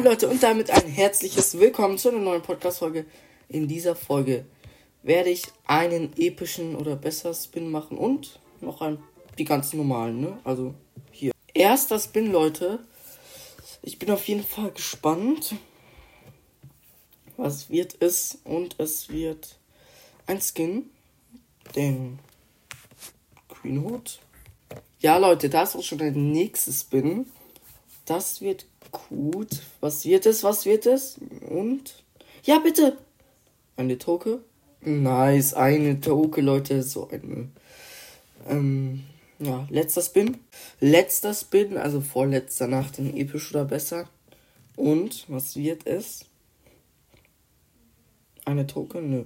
Leute 0.00 0.26
und 0.26 0.42
damit 0.42 0.70
ein 0.70 0.86
herzliches 0.86 1.58
Willkommen 1.58 1.98
zu 1.98 2.08
einer 2.08 2.18
neuen 2.18 2.40
Podcast-Folge. 2.40 3.04
In 3.48 3.68
dieser 3.68 3.94
Folge 3.94 4.46
werde 5.02 5.28
ich 5.28 5.42
einen 5.66 6.16
epischen 6.16 6.76
oder 6.76 6.96
besser 6.96 7.34
Spin 7.34 7.70
machen 7.70 7.98
und 7.98 8.40
noch 8.62 8.80
ein, 8.80 8.98
die 9.36 9.44
ganz 9.44 9.74
normalen, 9.74 10.22
ne? 10.22 10.38
Also 10.44 10.74
hier. 11.10 11.32
Erster 11.52 11.98
Spin, 11.98 12.32
Leute. 12.32 12.78
Ich 13.82 13.98
bin 13.98 14.10
auf 14.10 14.26
jeden 14.26 14.42
Fall 14.42 14.70
gespannt. 14.70 15.56
Was 17.36 17.68
wird 17.68 18.00
es? 18.00 18.38
Und 18.44 18.76
es 18.78 19.10
wird 19.10 19.58
ein 20.26 20.40
Skin. 20.40 20.88
Den 21.76 22.18
Green 23.46 23.84
Hood. 23.84 24.20
Ja, 25.00 25.18
Leute, 25.18 25.50
das 25.50 25.70
ist 25.70 25.76
auch 25.76 25.82
schon 25.82 25.98
der 25.98 26.12
nächste 26.12 26.72
Spin. 26.72 27.26
Das 28.06 28.40
wird 28.40 28.64
gut. 28.92 29.62
Was 29.80 30.04
wird 30.04 30.26
es? 30.26 30.44
Was 30.44 30.64
wird 30.66 30.86
es? 30.86 31.18
Und? 31.48 32.04
Ja, 32.44 32.58
bitte! 32.58 32.98
Eine 33.76 33.98
Toke? 33.98 34.44
Nice, 34.82 35.54
eine 35.54 36.00
Toke, 36.00 36.40
Leute. 36.40 36.82
So 36.82 37.08
eine. 37.08 37.48
Ähm, 38.48 39.04
ja, 39.38 39.66
letzter 39.70 40.02
Spin. 40.02 40.38
Letzter 40.80 41.34
Spin, 41.34 41.76
also 41.76 42.00
vorletzter 42.00 42.68
nach 42.68 42.90
dem 42.90 43.16
Episch 43.16 43.50
oder 43.50 43.64
besser. 43.64 44.08
Und 44.76 45.24
was 45.28 45.56
wird 45.56 45.86
es? 45.86 46.26
Eine 48.44 48.66
Token? 48.66 49.10
Nö. 49.10 49.24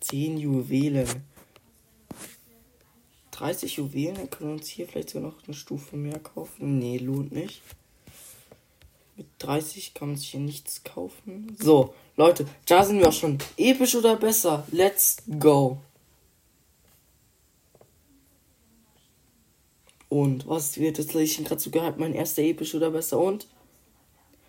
10 0.00 0.38
Juwelen. 0.38 1.08
30 3.38 3.76
Juwelen, 3.76 4.16
dann 4.16 4.30
können 4.30 4.50
wir 4.50 4.56
uns 4.56 4.68
hier 4.68 4.86
vielleicht 4.88 5.10
sogar 5.10 5.30
noch 5.30 5.46
eine 5.46 5.54
Stufe 5.54 5.96
mehr 5.96 6.18
kaufen. 6.18 6.78
Nee, 6.78 6.98
lohnt 6.98 7.32
nicht. 7.32 7.62
Mit 9.16 9.26
30 9.38 9.94
kann 9.94 10.08
man 10.08 10.16
sich 10.16 10.30
hier 10.30 10.40
nichts 10.40 10.82
kaufen. 10.84 11.56
So, 11.60 11.94
Leute, 12.16 12.46
da 12.66 12.84
sind 12.84 12.98
wir 12.98 13.08
auch 13.08 13.12
schon. 13.12 13.38
Episch 13.56 13.94
oder 13.94 14.16
besser? 14.16 14.66
Let's 14.70 15.18
go. 15.38 15.78
Und 20.08 20.48
was 20.48 20.78
wird 20.78 20.98
jetzt? 20.98 21.14
Ich 21.14 21.44
gerade 21.44 21.60
so 21.60 21.70
gehabt, 21.70 21.98
mein 21.98 22.14
erster 22.14 22.42
episch 22.42 22.74
oder 22.74 22.90
besser 22.90 23.18
und? 23.18 23.46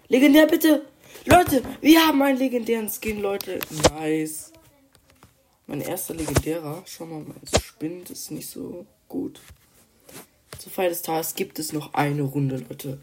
Legendär 0.08 0.48
bitte! 0.48 0.86
Leute, 1.26 1.62
wir 1.82 2.08
haben 2.08 2.22
einen 2.22 2.38
legendären 2.38 2.90
Skin, 2.90 3.20
Leute. 3.20 3.60
Nice. 3.94 4.54
Mein 5.70 5.82
erster 5.82 6.16
legendärer. 6.16 6.82
Schau 6.88 7.06
mal, 7.06 7.22
mein 7.22 7.62
Spind 7.62 8.10
ist 8.10 8.32
nicht 8.32 8.50
so 8.50 8.88
gut. 9.08 9.40
Zur 10.58 10.72
Feier 10.72 10.90
des 10.90 11.04
Tages 11.04 11.36
gibt 11.36 11.60
es 11.60 11.74
noch 11.74 11.94
eine 11.94 12.24
Runde, 12.24 12.58
Leute. 12.68 12.98